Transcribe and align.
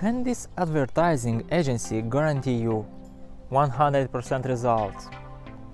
can 0.00 0.22
this 0.22 0.48
advertising 0.58 1.42
agency 1.50 2.02
guarantee 2.02 2.56
you 2.56 2.86
100% 3.50 4.44
results, 4.44 5.08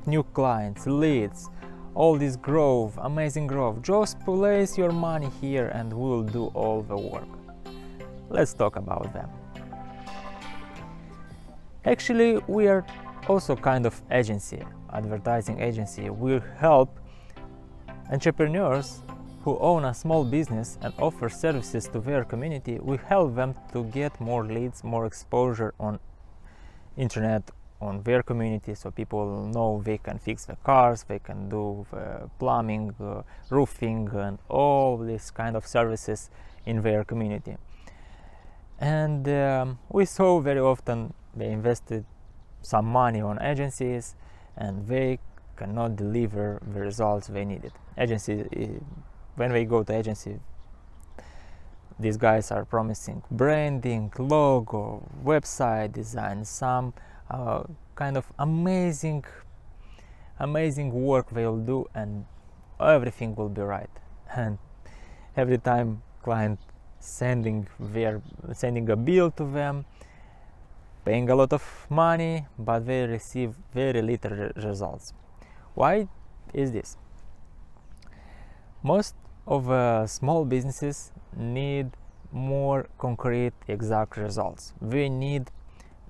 new 0.06 0.22
clients, 0.22 0.86
leads, 0.86 1.50
all 1.94 2.16
this 2.16 2.36
growth, 2.36 2.96
amazing 3.02 3.48
growth? 3.48 3.82
Just 3.82 4.20
place 4.20 4.78
your 4.78 4.92
money 4.92 5.28
here 5.40 5.68
and 5.74 5.92
we'll 5.92 6.22
do 6.22 6.46
all 6.54 6.82
the 6.82 6.96
work. 6.96 7.26
Let's 8.30 8.54
talk 8.54 8.76
about 8.76 9.12
them. 9.12 9.28
Actually, 11.84 12.40
we 12.46 12.68
are 12.68 12.86
also 13.26 13.56
kind 13.56 13.86
of 13.86 14.00
agency, 14.12 14.62
advertising 14.92 15.60
agency. 15.60 16.10
We 16.10 16.40
help 16.58 16.96
entrepreneurs 18.12 19.02
who 19.44 19.58
own 19.58 19.84
a 19.84 19.94
small 19.94 20.24
business 20.24 20.78
and 20.82 20.94
offer 20.98 21.28
services 21.28 21.88
to 21.88 22.00
their 22.00 22.24
community. 22.24 22.78
We 22.80 22.96
help 22.96 23.34
them 23.34 23.54
to 23.72 23.84
get 23.84 24.20
more 24.20 24.44
leads, 24.44 24.84
more 24.84 25.06
exposure 25.06 25.74
on 25.80 25.98
internet 26.96 27.50
on 27.82 28.02
their 28.04 28.22
community 28.22 28.74
so 28.74 28.90
people 28.90 29.46
know 29.46 29.82
they 29.84 29.98
can 29.98 30.18
fix 30.18 30.44
the 30.44 30.56
cars 30.62 31.04
they 31.08 31.18
can 31.18 31.48
do 31.48 31.84
the 31.90 32.30
plumbing 32.38 32.94
uh, 33.00 33.22
roofing 33.50 34.08
and 34.12 34.38
all 34.48 34.96
these 34.96 35.30
kind 35.30 35.56
of 35.56 35.66
services 35.66 36.30
in 36.64 36.82
their 36.82 37.02
community 37.02 37.56
and 38.78 39.28
um, 39.28 39.78
we 39.88 40.04
saw 40.04 40.38
very 40.40 40.60
often 40.60 41.12
they 41.34 41.50
invested 41.50 42.04
some 42.60 42.86
money 42.86 43.20
on 43.20 43.40
agencies 43.42 44.14
and 44.56 44.86
they 44.86 45.18
cannot 45.56 45.96
deliver 45.96 46.62
the 46.74 46.80
results 46.80 47.26
they 47.26 47.44
needed 47.44 47.72
agency 47.98 48.44
when 49.36 49.52
we 49.52 49.64
go 49.64 49.82
to 49.82 49.92
agency 49.92 50.38
these 51.98 52.16
guys 52.16 52.50
are 52.50 52.64
promising 52.64 53.22
branding 53.30 54.12
logo 54.18 55.08
website 55.24 55.92
design 55.92 56.44
some 56.44 56.92
uh, 57.30 57.62
kind 57.94 58.16
of 58.16 58.26
amazing 58.38 59.24
amazing 60.42 60.90
work 60.92 61.30
they'll 61.30 61.56
do 61.56 61.86
and 61.94 62.24
everything 62.80 63.34
will 63.34 63.48
be 63.48 63.62
right. 63.62 63.90
And 64.34 64.58
every 65.36 65.58
time 65.58 66.02
client 66.22 66.58
sending 66.98 67.68
their 67.78 68.22
sending 68.52 68.88
a 68.90 68.96
bill 68.96 69.30
to 69.32 69.44
them 69.44 69.84
paying 71.04 71.28
a 71.30 71.34
lot 71.34 71.52
of 71.52 71.86
money 71.90 72.46
but 72.58 72.86
they 72.86 73.06
receive 73.06 73.54
very 73.74 74.02
little 74.02 74.30
re- 74.30 74.52
results. 74.56 75.12
Why 75.74 76.08
is 76.52 76.72
this 76.72 76.96
most 78.82 79.14
of 79.46 79.70
uh, 79.70 80.06
small 80.06 80.44
businesses 80.44 81.12
need 81.36 81.90
more 82.32 82.86
concrete 82.98 83.52
exact 83.68 84.16
results 84.16 84.72
we 84.80 85.08
need 85.08 85.50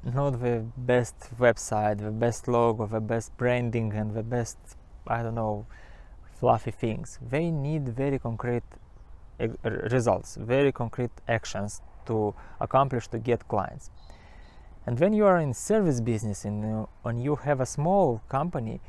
not 0.04 0.40
the 0.40 0.64
best 0.76 1.16
website 1.38 1.98
the 1.98 2.10
best 2.10 2.48
logo 2.48 2.86
the 2.86 3.00
best 3.00 3.36
branding 3.36 3.92
and 3.92 4.14
the 4.14 4.22
best 4.22 4.58
i 5.06 5.22
don't 5.22 5.34
know 5.34 5.66
fluffy 6.38 6.70
things 6.70 7.18
they 7.30 7.50
need 7.50 7.88
very 7.88 8.18
concrete 8.18 8.64
results, 9.64 10.36
very 10.36 10.72
concrete 10.72 11.10
actions 11.28 11.80
to 12.06 12.34
accomplish 12.60 13.08
to 13.08 13.18
get 13.18 13.46
clients. 13.48 13.90
And 14.86 14.98
when 14.98 15.12
you 15.12 15.26
are 15.26 15.38
in 15.38 15.54
service 15.54 16.00
business 16.00 16.44
and 16.44 16.86
when 17.02 17.18
you 17.18 17.36
have 17.36 17.60
a 17.60 17.66
small 17.66 18.22
company, 18.28 18.80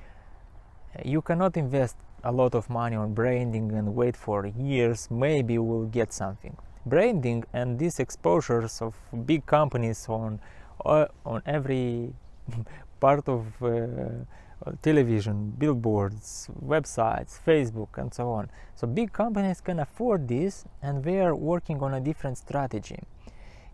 you 1.04 1.22
cannot 1.22 1.56
invest 1.58 1.96
a 2.24 2.32
lot 2.32 2.56
of 2.56 2.70
money 2.70 2.96
on 2.96 3.14
branding 3.14 3.72
and 3.72 3.96
wait 3.96 4.16
for 4.16 4.46
years. 4.46 5.10
Maybe 5.12 5.58
will 5.58 5.86
get 5.86 6.14
something. 6.14 6.58
Branding 6.86 7.44
and 7.54 7.80
these 7.80 8.00
exposures 8.00 8.82
of 8.82 8.96
big 9.26 9.46
companies 9.46 10.06
on 10.10 10.40
uh, 10.86 11.08
on 11.26 11.42
every 11.46 12.14
part 13.00 13.28
of 13.30 13.46
uh, 13.62 13.72
television, 14.82 15.54
billboards, 15.58 16.50
websites, 16.66 17.40
Facebook, 17.46 17.98
and 17.98 18.14
so 18.14 18.30
on. 18.30 18.50
So 18.76 18.88
big 18.88 19.12
companies 19.12 19.62
can 19.62 19.80
afford 19.80 20.28
this 20.28 20.66
and 20.82 21.04
they 21.04 21.20
are 21.20 21.36
working 21.36 21.82
on 21.82 21.94
a 21.94 22.00
different 22.00 22.38
strategy. 22.38 23.00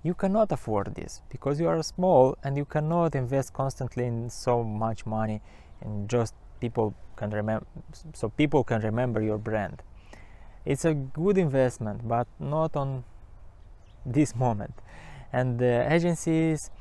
You 0.02 0.14
cannot 0.14 0.52
afford 0.52 0.96
this 0.96 1.22
because 1.30 1.60
you 1.60 1.68
are 1.68 1.82
small 1.84 2.38
and 2.44 2.58
you 2.58 2.66
cannot 2.66 3.16
invest 3.16 3.54
constantly 3.54 4.06
in 4.06 4.30
so 4.30 4.64
much 4.64 5.06
money 5.06 5.42
and 5.82 6.10
just 6.10 6.34
people 6.60 6.94
can 7.16 7.30
remember 7.32 7.66
so 8.14 8.30
people 8.30 8.64
can 8.64 8.82
remember 8.82 9.22
your 9.22 9.38
brand. 9.38 9.82
It's 10.66 10.86
a 10.86 10.94
good 10.94 11.38
investment 11.38 12.08
but 12.08 12.28
not 12.40 12.76
on 12.76 13.04
this 14.06 14.36
moment. 14.36 14.74
And 15.32 15.60
the 15.60 15.92
agencies 15.92 16.72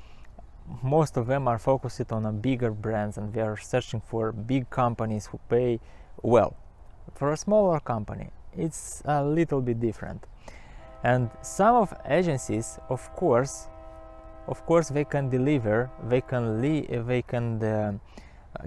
most 0.83 1.16
of 1.16 1.27
them 1.27 1.49
are 1.49 1.59
focused 1.59 2.12
on 2.12 2.27
a 2.27 2.33
bigger 2.33 2.71
brands 2.71 3.16
and 3.16 3.33
they 3.33 3.41
are 3.41 3.56
searching 3.56 4.00
for 4.00 4.33
big 4.33 4.69
companies 4.71 5.27
who 5.27 5.39
pay 5.49 5.81
well. 6.22 6.56
For 7.15 7.33
a 7.33 7.37
smaller 7.37 7.81
company, 7.81 8.31
it's 8.56 9.03
a 9.05 9.25
little 9.25 9.60
bit 9.60 9.81
different. 9.81 10.27
And 11.03 11.31
some 11.43 11.77
of 11.77 11.95
agencies, 12.06 12.78
of 12.89 13.12
course, 13.15 13.69
of 14.47 14.65
course, 14.66 14.89
they 14.89 15.05
can 15.05 15.28
deliver, 15.28 15.91
they 16.09 16.21
can 16.21 16.60
they 16.60 17.22
can 17.22 17.62
uh, 17.62 17.93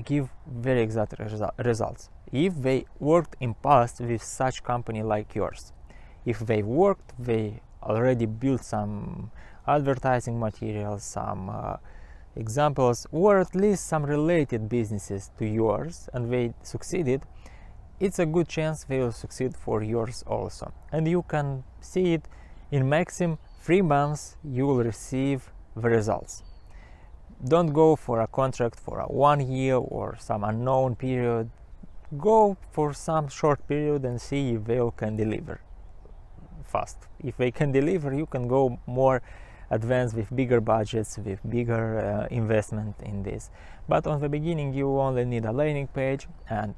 give 0.06 0.29
very 0.47 0.81
exact 0.81 1.18
resu- 1.18 1.52
results. 1.66 2.09
If 2.31 2.56
they 2.56 2.85
worked 3.00 3.35
in 3.40 3.53
past 3.56 4.00
with 4.00 4.24
such 4.24 4.63
company 4.63 5.03
like 5.03 5.35
yours, 5.35 5.74
if 6.25 6.40
they 6.40 6.63
worked, 6.63 7.13
they 7.19 7.62
already 7.84 8.25
built 8.25 8.63
some 8.63 9.31
advertising 9.68 10.40
materials, 10.40 11.03
some 11.03 11.50
uh, 11.50 11.78
examples, 12.35 13.07
or 13.12 13.40
at 13.40 13.56
least 13.56 13.88
some 13.88 14.03
related 14.03 14.69
businesses 14.69 15.31
to 15.38 15.46
yours, 15.46 16.09
and 16.13 16.31
they 16.31 16.53
succeeded, 16.63 17.22
it's 18.00 18.19
a 18.19 18.25
good 18.25 18.47
chance 18.47 18.84
they 18.84 19.00
will 19.00 19.12
succeed 19.12 19.56
for 19.56 19.84
yours 19.84 20.23
also. 20.25 20.72
And 20.91 21.08
you 21.08 21.23
can 21.23 21.63
see 21.81 22.13
it 22.13 22.28
in 22.72 22.88
maximum 22.88 23.38
three 23.62 23.81
months, 23.81 24.38
you 24.44 24.66
will 24.66 24.84
receive 24.84 25.52
the 25.75 25.90
results. 25.90 26.44
Don't 27.44 27.74
go 27.74 27.96
for 27.96 28.22
a 28.22 28.28
contract 28.28 28.79
for 28.79 29.00
a 29.00 29.06
one 29.06 29.52
year 29.52 29.75
or 29.75 30.16
some 30.19 30.44
unknown 30.44 30.96
period. 30.96 31.50
Go 32.18 32.56
for 32.72 32.94
some 32.94 33.29
short 33.29 33.68
period 33.68 34.06
and 34.06 34.22
see 34.22 34.52
if 34.52 34.66
they 34.66 34.79
can 34.96 35.18
deliver 35.18 35.62
fast. 36.63 37.07
If 37.19 37.38
they 37.38 37.50
can 37.50 37.72
deliver, 37.72 38.13
you 38.13 38.28
can 38.28 38.47
go 38.47 38.79
more 38.85 39.24
advanced 39.72 40.16
with 40.16 40.35
bigger 40.35 40.62
budgets, 40.62 41.18
with 41.18 41.40
bigger 41.50 42.00
uh, 42.00 42.28
investment 42.29 42.96
in 43.02 43.24
this. 43.24 43.50
But 43.88 44.06
on 44.06 44.22
the 44.22 44.29
beginning, 44.29 44.73
you 44.73 45.00
only 45.00 45.25
need 45.25 45.46
a 45.46 45.52
landing 45.52 45.88
page 45.88 46.28
and 46.47 46.75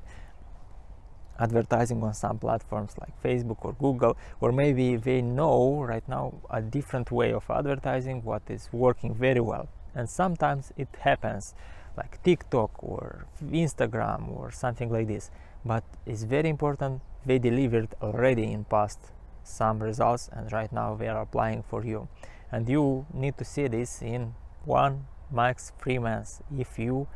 advertising 1.39 2.01
on 2.03 2.13
some 2.13 2.37
platforms 2.37 2.95
like 3.01 3.21
Facebook 3.21 3.57
or 3.65 3.73
Google, 3.73 4.15
or 4.39 4.51
maybe 4.51 4.95
they 4.95 5.21
know 5.21 5.81
right 5.81 6.07
now 6.07 6.35
a 6.49 6.61
different 6.61 7.11
way 7.11 7.33
of 7.33 7.43
advertising 7.49 8.23
what 8.23 8.43
is 8.47 8.69
working 8.71 9.13
very 9.13 9.41
well. 9.41 9.67
And 9.95 10.09
sometimes 10.09 10.71
it 10.77 10.89
happens 10.99 11.53
like 11.95 12.21
TikTok 12.23 12.71
or 12.83 13.25
Instagram 13.43 14.35
or 14.35 14.51
something 14.51 14.91
like 14.91 15.07
this. 15.07 15.29
But 15.65 15.83
it's 16.05 16.23
very 16.23 16.49
important 16.49 17.01
they 17.25 17.39
delivered 17.39 17.95
already 18.01 18.51
in 18.51 18.65
past 18.65 18.99
some 19.43 19.79
results 19.79 20.29
and 20.31 20.51
right 20.51 20.71
now 20.71 20.95
they 20.95 21.07
are 21.07 21.21
applying 21.21 21.63
for 21.63 21.85
you 21.85 22.07
and 22.51 22.69
you 22.69 23.05
need 23.13 23.37
to 23.37 23.45
see 23.45 23.67
this 23.67 24.01
in 24.01 24.33
one 24.65 25.05
max 25.31 25.71
three 25.81 25.99
months 25.99 26.41
if 26.57 26.79
you 26.79 27.07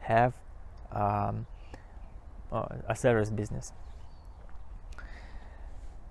have 0.00 0.34
um, 0.92 1.46
uh, 2.52 2.66
a 2.88 2.96
service 2.96 3.30
business 3.30 3.72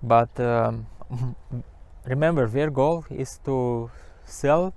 but 0.02 0.38
um, 0.38 0.86
remember 2.04 2.46
their 2.46 2.70
goal 2.70 3.04
is 3.10 3.40
to 3.44 3.90
sell 4.24 4.74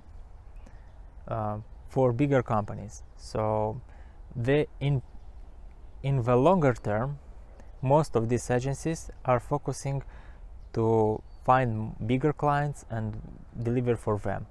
uh, 1.28 1.56
for 1.88 2.12
bigger 2.12 2.42
companies 2.42 3.02
so 3.16 3.80
in 4.80 5.02
in 6.02 6.22
the 6.22 6.36
longer 6.36 6.74
term 6.74 7.18
most 7.82 8.16
of 8.16 8.28
these 8.28 8.50
agencies 8.50 9.10
are 9.24 9.40
focusing 9.40 10.02
to 10.72 11.22
find 11.44 11.94
bigger 12.06 12.32
clients 12.32 12.84
and 12.90 13.16
deliver 13.62 13.96
for 13.96 14.18
them. 14.18 14.46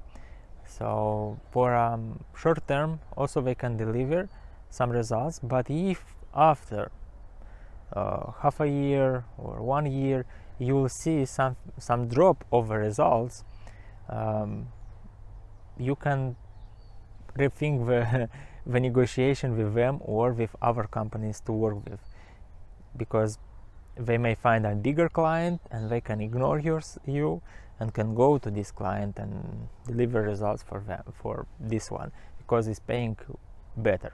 So 0.65 1.39
for 1.51 1.75
um, 1.75 2.23
short 2.35 2.67
term, 2.67 2.99
also 3.15 3.41
they 3.41 3.55
can 3.55 3.77
deliver 3.77 4.29
some 4.69 4.89
results. 4.89 5.39
But 5.39 5.69
if 5.69 6.03
after 6.33 6.91
uh, 7.93 8.31
half 8.41 8.59
a 8.59 8.67
year 8.67 9.25
or 9.37 9.61
one 9.61 9.85
year 9.85 10.25
you 10.59 10.75
will 10.75 10.89
see 10.89 11.25
some 11.25 11.55
some 11.77 12.07
drop 12.07 12.43
of 12.51 12.69
results, 12.69 13.43
um, 14.09 14.67
you 15.77 15.95
can 15.95 16.35
rethink 17.37 17.87
the, 17.87 18.29
the 18.65 18.79
negotiation 18.79 19.57
with 19.57 19.73
them 19.73 19.99
or 20.01 20.33
with 20.33 20.55
other 20.61 20.83
companies 20.83 21.39
to 21.41 21.51
work 21.51 21.89
with. 21.89 21.99
Because 22.95 23.37
they 23.95 24.17
may 24.17 24.35
find 24.35 24.65
a 24.65 24.75
bigger 24.75 25.09
client 25.09 25.61
and 25.71 25.89
they 25.89 26.01
can 26.01 26.21
ignore 26.21 26.59
yours, 26.59 26.97
you 27.05 27.41
and 27.79 27.93
can 27.93 28.15
go 28.15 28.37
to 28.37 28.49
this 28.49 28.71
client 28.71 29.17
and 29.19 29.69
deliver 29.85 30.21
results 30.21 30.63
for 30.63 30.79
them 30.79 31.03
for 31.13 31.45
this 31.59 31.91
one 31.91 32.11
because 32.37 32.67
it's 32.67 32.79
paying 32.79 33.15
better. 33.75 34.13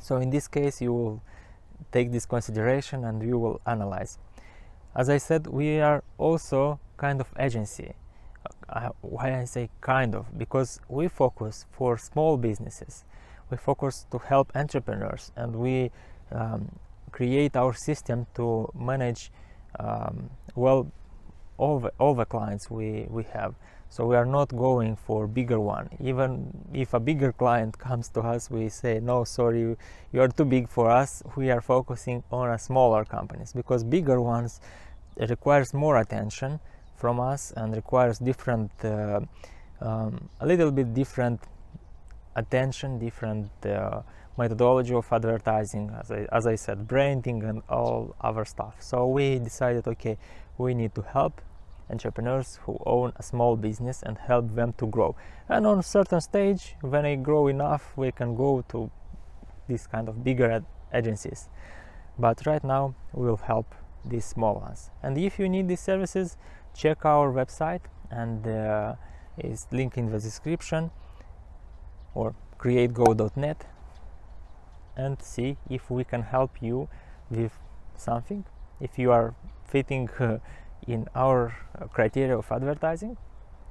So 0.00 0.16
in 0.16 0.30
this 0.30 0.48
case 0.48 0.80
you 0.80 0.92
will 0.92 1.22
take 1.92 2.12
this 2.12 2.26
consideration 2.26 3.04
and 3.04 3.22
you 3.22 3.38
will 3.38 3.60
analyze. 3.66 4.18
As 4.94 5.08
i 5.08 5.18
said 5.18 5.46
we 5.46 5.80
are 5.80 6.02
also 6.16 6.80
kind 6.96 7.20
of 7.20 7.28
agency 7.38 7.94
uh, 8.70 8.90
why 9.00 9.38
i 9.40 9.44
say 9.44 9.68
kind 9.80 10.14
of 10.14 10.26
because 10.38 10.80
we 10.88 11.08
focus 11.08 11.66
for 11.70 11.96
small 11.98 12.36
businesses. 12.36 13.04
We 13.50 13.56
focus 13.56 14.06
to 14.10 14.18
help 14.18 14.52
entrepreneurs 14.54 15.32
and 15.36 15.56
we 15.56 15.90
um, 16.32 16.78
create 17.12 17.56
our 17.56 17.72
system 17.72 18.26
to 18.34 18.70
manage 18.74 19.32
um, 19.80 20.30
well 20.54 20.92
all 21.56 21.80
the, 21.80 21.92
all 21.98 22.14
the 22.14 22.24
clients 22.24 22.70
we, 22.70 23.06
we 23.08 23.24
have. 23.32 23.54
So 23.88 24.06
we 24.06 24.16
are 24.16 24.26
not 24.26 24.48
going 24.50 24.96
for 24.96 25.26
bigger 25.26 25.58
one. 25.58 25.88
Even 25.98 26.52
if 26.74 26.92
a 26.92 27.00
bigger 27.00 27.32
client 27.32 27.78
comes 27.88 28.08
to 28.10 28.20
us 28.20 28.50
we 28.50 28.68
say 28.68 29.00
no 29.00 29.24
sorry 29.24 29.76
you 30.12 30.20
are 30.20 30.28
too 30.28 30.44
big 30.44 30.68
for 30.68 30.90
us. 30.90 31.22
We 31.36 31.50
are 31.50 31.62
focusing 31.62 32.22
on 32.30 32.50
a 32.50 32.58
smaller 32.58 33.04
companies 33.04 33.52
because 33.54 33.82
bigger 33.82 34.20
ones 34.20 34.60
requires 35.16 35.72
more 35.72 35.96
attention 35.96 36.60
from 36.98 37.20
us 37.20 37.52
and 37.56 37.74
requires 37.74 38.18
different 38.18 38.70
uh, 38.84 39.20
um, 39.80 40.28
a 40.40 40.46
little 40.46 40.70
bit 40.70 40.92
different 40.92 41.40
attention 42.36 42.98
different 42.98 43.50
uh, 43.64 44.02
methodology 44.36 44.94
of 44.94 45.06
advertising 45.12 45.90
as 46.00 46.10
I, 46.10 46.26
as 46.32 46.46
I 46.46 46.56
said 46.56 46.86
branding 46.86 47.42
and 47.44 47.62
all 47.68 48.14
other 48.20 48.44
stuff 48.44 48.74
so 48.80 49.06
we 49.06 49.38
decided 49.38 49.86
okay 49.88 50.16
we 50.58 50.74
need 50.74 50.94
to 50.96 51.02
help 51.02 51.40
entrepreneurs 51.90 52.58
who 52.64 52.80
own 52.84 53.12
a 53.16 53.22
small 53.22 53.56
business 53.56 54.02
and 54.02 54.18
help 54.18 54.54
them 54.54 54.74
to 54.78 54.86
grow. 54.86 55.16
And 55.48 55.66
on 55.66 55.78
a 55.78 55.82
certain 55.82 56.20
stage, 56.20 56.76
when 56.80 57.02
they 57.02 57.16
grow 57.16 57.48
enough, 57.48 57.92
we 57.96 58.12
can 58.12 58.36
go 58.36 58.64
to 58.68 58.90
these 59.66 59.86
kind 59.86 60.08
of 60.08 60.22
bigger 60.24 60.64
agencies. 60.92 61.48
But 62.18 62.44
right 62.46 62.62
now, 62.64 62.94
we 63.12 63.26
will 63.26 63.36
help 63.36 63.74
these 64.04 64.24
small 64.24 64.54
ones. 64.56 64.90
And 65.02 65.16
if 65.18 65.38
you 65.38 65.48
need 65.48 65.68
these 65.68 65.80
services, 65.80 66.36
check 66.74 67.04
our 67.04 67.32
website 67.32 67.82
and 68.10 68.46
uh, 68.46 68.94
is 69.38 69.66
link 69.70 69.96
in 69.96 70.10
the 70.10 70.18
description 70.18 70.90
or 72.14 72.34
creatego.net 72.58 73.66
and 74.96 75.22
see 75.22 75.56
if 75.70 75.90
we 75.90 76.04
can 76.04 76.22
help 76.22 76.60
you 76.60 76.88
with 77.30 77.52
something. 77.96 78.44
If 78.80 78.98
you 78.98 79.12
are 79.12 79.34
fitting 79.64 80.08
uh, 80.18 80.38
in 80.86 81.06
our 81.14 81.54
uh, 81.78 81.86
criteria 81.86 82.36
of 82.36 82.50
advertising? 82.50 83.16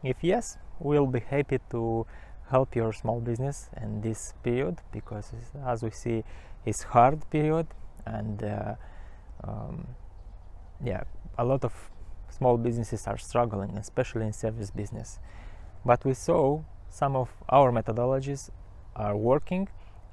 If 0.03 0.17
yes, 0.21 0.57
we'll 0.79 1.07
be 1.07 1.19
happy 1.19 1.59
to 1.71 2.05
help 2.49 2.75
your 2.75 2.93
small 2.93 3.19
business 3.19 3.69
in 3.81 4.01
this 4.01 4.33
period 4.43 4.77
because 4.93 5.33
as 5.65 5.83
we 5.83 5.91
see 5.91 6.23
it's 6.65 6.83
hard 6.83 7.29
period 7.29 7.67
and 8.05 8.41
uh, 8.41 8.75
um, 9.43 9.85
yeah 10.81 11.03
a 11.37 11.43
lot 11.43 11.65
of 11.65 11.73
small 12.37 12.57
businesses 12.57 13.07
are 13.07 13.17
struggling 13.17 13.77
especially 13.77 14.25
in 14.25 14.33
service 14.33 14.71
business 14.71 15.19
but 15.85 16.03
we 16.05 16.13
saw 16.13 16.61
some 16.89 17.15
of 17.15 17.29
our 17.49 17.71
methodologies 17.71 18.49
are 18.95 19.15
working 19.15 19.67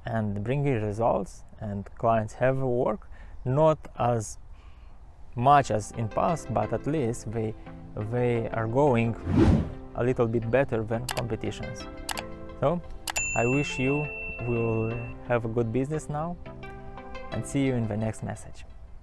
and 0.05 0.45
bringing 0.45 0.83
results 0.83 1.45
and 1.61 1.89
clients 1.97 2.35
have 2.35 2.59
work 2.59 3.09
not 3.45 3.79
as 3.99 4.39
much 5.37 5.71
as 5.71 5.93
in 5.93 6.09
past, 6.09 6.53
but 6.53 6.73
at 6.73 6.87
least 6.87 7.31
they 7.33 7.55
they 8.11 8.49
are 8.49 8.67
going 8.67 9.15
a 9.97 10.05
little 10.05 10.27
bit 10.27 10.51
better 10.51 10.83
than 10.83 11.07
competitions. 11.07 11.85
So 12.61 12.81
I 13.37 13.47
wish 13.47 13.79
you 13.79 14.07
will 14.49 14.93
have 15.29 15.45
a 15.45 15.49
good 15.49 15.73
business 15.73 16.09
now 16.09 16.37
and 17.31 17.47
see 17.47 17.65
you 17.65 17.75
in 17.75 17.87
the 17.87 17.97
next 17.97 18.23
message. 18.23 18.65